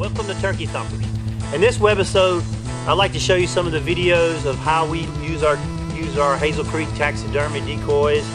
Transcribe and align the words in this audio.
Welcome 0.00 0.28
to 0.28 0.40
Turkey 0.40 0.64
Thumpers. 0.64 1.04
In 1.52 1.60
this 1.60 1.76
webisode, 1.76 2.42
I'd 2.88 2.94
like 2.94 3.12
to 3.12 3.18
show 3.18 3.34
you 3.34 3.46
some 3.46 3.66
of 3.66 3.72
the 3.72 3.80
videos 3.80 4.46
of 4.46 4.56
how 4.56 4.88
we 4.88 5.00
use 5.22 5.42
our 5.42 5.58
use 5.94 6.16
our 6.16 6.38
Hazel 6.38 6.64
Creek 6.64 6.88
taxidermy 6.94 7.60
decoys 7.60 8.26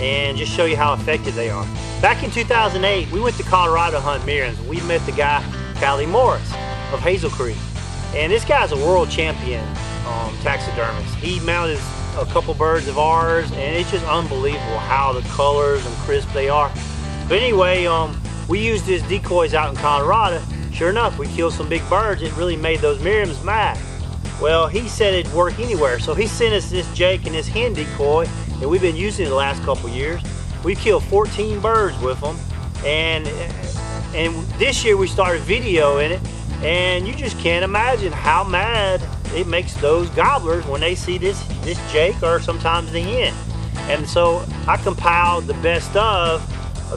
and 0.00 0.38
just 0.38 0.52
show 0.52 0.66
you 0.66 0.76
how 0.76 0.94
effective 0.94 1.34
they 1.34 1.50
are. 1.50 1.64
Back 2.00 2.22
in 2.22 2.30
2008, 2.30 3.10
we 3.10 3.18
went 3.18 3.34
to 3.38 3.42
Colorado 3.42 3.96
to 3.96 4.00
hunt 4.00 4.22
Merriams. 4.22 4.56
We 4.68 4.80
met 4.82 5.04
the 5.04 5.10
guy, 5.10 5.42
Callie 5.80 6.06
Morris 6.06 6.48
of 6.92 7.00
Hazel 7.00 7.30
Creek. 7.30 7.58
And 8.14 8.30
this 8.30 8.44
guy's 8.44 8.70
a 8.70 8.76
world 8.76 9.10
champion 9.10 9.66
um, 10.06 10.32
taxidermist. 10.42 11.12
He 11.16 11.40
mounted 11.40 11.80
a 12.18 12.26
couple 12.26 12.54
birds 12.54 12.86
of 12.86 12.98
ours, 12.98 13.50
and 13.50 13.76
it's 13.76 13.90
just 13.90 14.06
unbelievable 14.06 14.78
how 14.78 15.12
the 15.12 15.22
colors 15.30 15.84
and 15.84 15.94
crisp 15.96 16.32
they 16.32 16.48
are. 16.48 16.70
But 17.28 17.38
anyway, 17.38 17.86
um, 17.86 18.16
we 18.46 18.64
used 18.64 18.84
his 18.84 19.02
decoys 19.08 19.54
out 19.54 19.70
in 19.70 19.76
Colorado. 19.76 20.40
Sure 20.72 20.90
enough, 20.90 21.18
we 21.18 21.26
killed 21.28 21.52
some 21.52 21.68
big 21.68 21.86
birds. 21.90 22.22
It 22.22 22.34
really 22.36 22.56
made 22.56 22.80
those 22.80 22.98
Merriams 22.98 23.42
mad. 23.44 23.78
Well, 24.40 24.68
he 24.68 24.88
said 24.88 25.12
it'd 25.12 25.32
work 25.34 25.58
anywhere, 25.58 25.98
so 25.98 26.14
he 26.14 26.26
sent 26.26 26.54
us 26.54 26.70
this 26.70 26.90
Jake 26.94 27.26
and 27.26 27.34
this 27.34 27.46
hen 27.46 27.74
decoy, 27.74 28.26
and 28.60 28.70
we've 28.70 28.80
been 28.80 28.96
using 28.96 29.26
it 29.26 29.28
the 29.28 29.34
last 29.34 29.62
couple 29.62 29.90
years. 29.90 30.22
We've 30.64 30.78
killed 30.78 31.04
14 31.04 31.60
birds 31.60 31.98
with 32.00 32.20
them, 32.20 32.38
and 32.84 33.26
and 34.14 34.34
this 34.58 34.82
year 34.84 34.96
we 34.96 35.06
started 35.06 35.42
videoing 35.42 36.10
it, 36.10 36.20
and 36.62 37.06
you 37.06 37.14
just 37.14 37.38
can't 37.38 37.64
imagine 37.64 38.12
how 38.12 38.42
mad 38.42 39.02
it 39.34 39.46
makes 39.46 39.74
those 39.74 40.08
gobblers 40.10 40.66
when 40.66 40.80
they 40.80 40.94
see 40.94 41.18
this 41.18 41.42
this 41.62 41.78
Jake 41.92 42.22
or 42.22 42.40
sometimes 42.40 42.90
the 42.92 43.00
hen. 43.00 43.34
And 43.90 44.08
so 44.08 44.44
I 44.66 44.78
compiled 44.78 45.46
the 45.46 45.54
best 45.54 45.94
of 45.96 46.40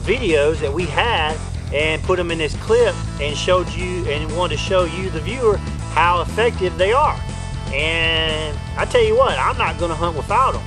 videos 0.02 0.60
that 0.60 0.72
we 0.72 0.84
had 0.86 1.36
and 1.72 2.02
put 2.02 2.16
them 2.16 2.30
in 2.30 2.38
this 2.38 2.54
clip 2.56 2.94
and 3.20 3.36
showed 3.36 3.68
you 3.70 4.04
and 4.06 4.36
wanted 4.36 4.56
to 4.56 4.60
show 4.60 4.84
you 4.84 5.10
the 5.10 5.20
viewer 5.20 5.56
how 5.94 6.20
effective 6.22 6.76
they 6.76 6.92
are. 6.92 7.18
And 7.72 8.56
I 8.76 8.84
tell 8.84 9.02
you 9.02 9.16
what, 9.16 9.38
I'm 9.38 9.56
not 9.58 9.78
going 9.78 9.90
to 9.90 9.96
hunt 9.96 10.16
without 10.16 10.52
them. 10.52 10.62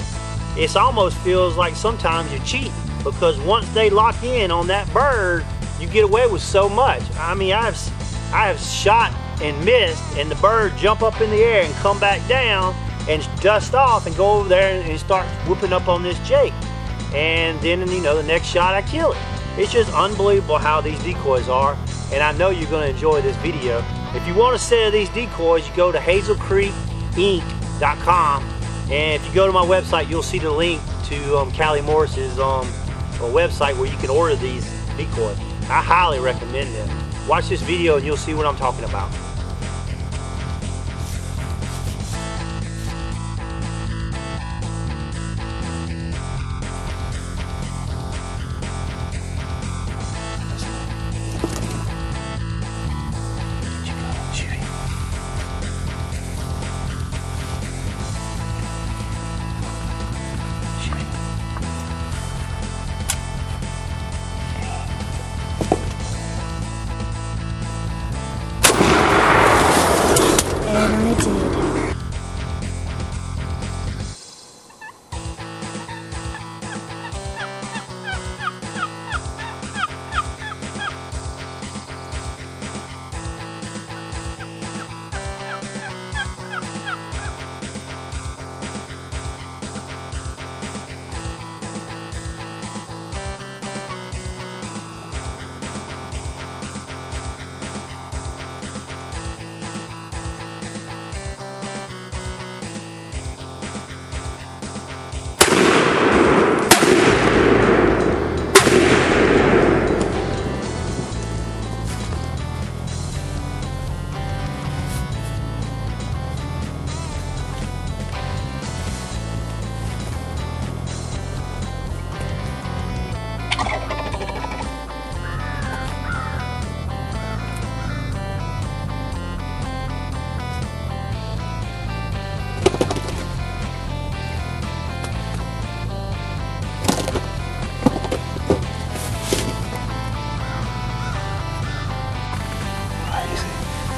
It 0.57 0.75
almost 0.75 1.17
feels 1.19 1.55
like 1.55 1.75
sometimes 1.75 2.31
you're 2.31 2.43
cheating 2.43 2.73
because 3.03 3.39
once 3.41 3.69
they 3.69 3.89
lock 3.89 4.21
in 4.23 4.51
on 4.51 4.67
that 4.67 4.91
bird, 4.91 5.45
you 5.79 5.87
get 5.87 6.03
away 6.03 6.27
with 6.27 6.41
so 6.41 6.67
much. 6.67 7.03
I 7.17 7.35
mean, 7.35 7.53
I've 7.53 7.77
I 8.33 8.47
have 8.47 8.59
shot 8.59 9.13
and 9.41 9.63
missed, 9.63 10.03
and 10.17 10.29
the 10.29 10.35
bird 10.35 10.75
jump 10.77 11.01
up 11.01 11.21
in 11.21 11.29
the 11.29 11.37
air 11.37 11.63
and 11.63 11.73
come 11.75 11.99
back 11.99 12.27
down 12.27 12.75
and 13.07 13.25
dust 13.41 13.73
off 13.73 14.05
and 14.05 14.15
go 14.17 14.31
over 14.31 14.49
there 14.49 14.81
and 14.81 14.99
start 14.99 15.25
whooping 15.47 15.71
up 15.71 15.87
on 15.87 16.03
this 16.03 16.19
Jake. 16.27 16.53
And 17.13 17.57
then, 17.61 17.87
you 17.89 18.01
know, 18.01 18.17
the 18.17 18.23
next 18.23 18.47
shot 18.47 18.73
I 18.73 18.81
kill 18.81 19.13
it. 19.13 19.36
It's 19.57 19.73
just 19.73 19.91
unbelievable 19.91 20.59
how 20.59 20.79
these 20.81 21.01
decoys 21.03 21.49
are, 21.49 21.75
and 22.13 22.21
I 22.21 22.31
know 22.33 22.51
you're 22.51 22.69
going 22.69 22.83
to 22.83 22.89
enjoy 22.89 23.21
this 23.21 23.35
video. 23.37 23.83
If 24.13 24.27
you 24.27 24.35
want 24.35 24.55
a 24.55 24.59
set 24.59 24.85
of 24.85 24.93
these 24.93 25.09
decoys, 25.09 25.67
you 25.67 25.75
go 25.75 25.91
to 25.91 25.97
hazelcreekinc.com, 25.97 28.43
and 28.91 29.21
if 29.21 29.27
you 29.27 29.33
go 29.33 29.47
to 29.47 29.51
my 29.51 29.65
website, 29.65 30.09
you'll 30.09 30.21
see 30.21 30.37
the 30.37 30.51
link 30.51 30.79
to 31.05 31.37
um, 31.37 31.51
Callie 31.53 31.81
Morris's 31.81 32.37
um, 32.37 32.67
website 33.17 33.75
where 33.79 33.91
you 33.91 33.97
can 33.97 34.11
order 34.11 34.35
these 34.35 34.63
decoys. 34.95 35.39
I 35.69 35.81
highly 35.81 36.19
recommend 36.19 36.75
them. 36.75 36.87
Watch 37.27 37.49
this 37.49 37.63
video 37.63 37.97
and 37.97 38.05
you'll 38.05 38.15
see 38.15 38.35
what 38.35 38.45
I'm 38.45 38.57
talking 38.57 38.83
about. 38.83 39.11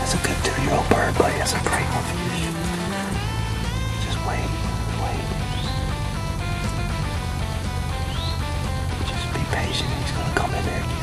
That's 0.10 0.26
a 0.26 0.28
good 0.28 0.44
two-year-old 0.44 0.90
bird, 0.90 1.14
but 1.20 1.32
it's 1.36 1.54
a 1.54 1.60
great 1.70 1.86
one 1.86 2.04
for 2.10 2.18
you. 2.34 2.50
Just 4.02 4.18
wait, 4.26 4.50
wait. 5.06 5.22
Just 9.06 9.26
be 9.36 9.44
patient. 9.54 9.90
He's 10.02 10.12
gonna 10.12 10.34
come 10.34 10.52
in 10.56 10.66
there 10.66 10.99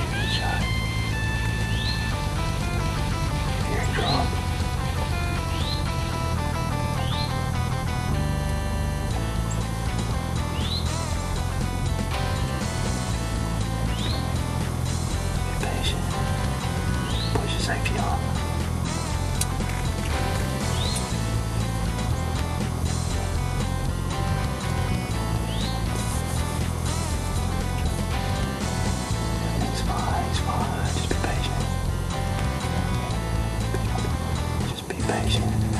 Just 35.24 35.40
be 35.40 35.75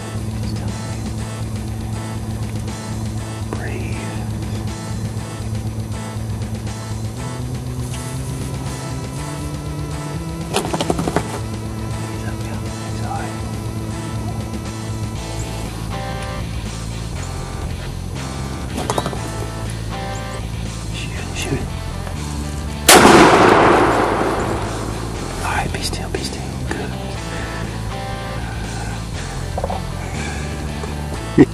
yeah, 31.37 31.45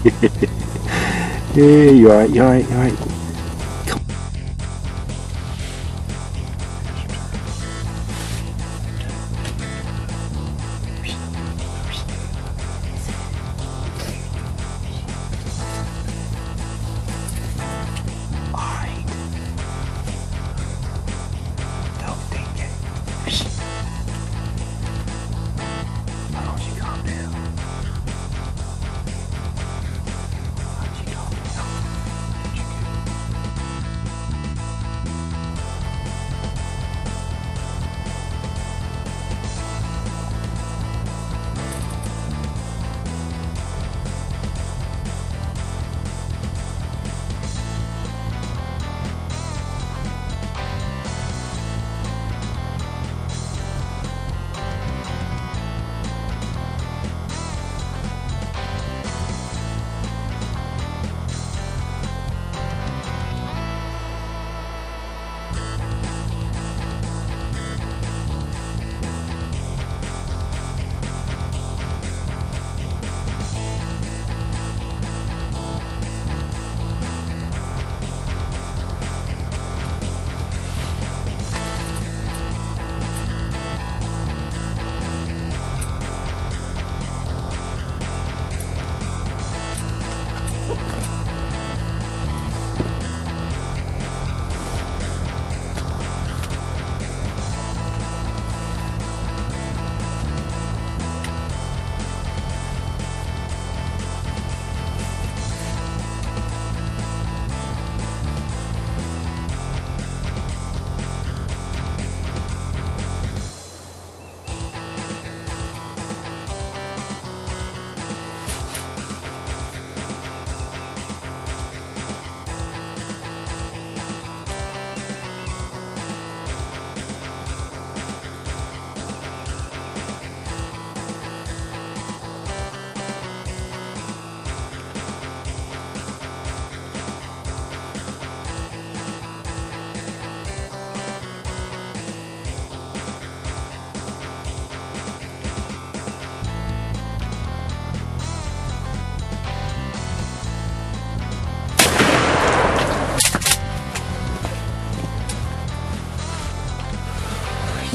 you 1.91 2.11
alright, 2.11 2.31
you 2.31 2.43
alright, 2.43 2.69
you 2.69 2.77
alright. 2.77 2.97
Come. 2.99 3.12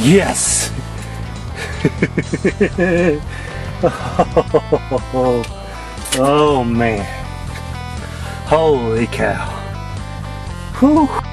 Yes! 0.07 0.71
oh, 3.83 5.43
oh 6.15 6.63
man. 6.63 7.03
Holy 8.45 9.07
cow. 9.07 9.49
Whew. 10.79 11.26